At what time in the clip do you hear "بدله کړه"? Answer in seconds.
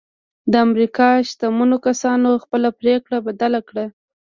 3.27-3.85